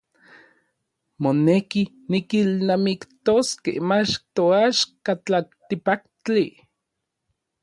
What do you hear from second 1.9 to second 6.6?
tikilnamiktoskej mach toaxka tlaltikpaktli.